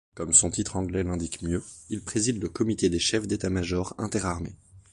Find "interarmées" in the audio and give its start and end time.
3.99-4.55